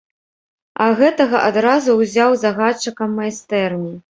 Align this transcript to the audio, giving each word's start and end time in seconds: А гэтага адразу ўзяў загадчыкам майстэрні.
А 0.85 0.87
гэтага 1.01 1.43
адразу 1.49 1.97
ўзяў 2.01 2.31
загадчыкам 2.45 3.17
майстэрні. 3.21 3.97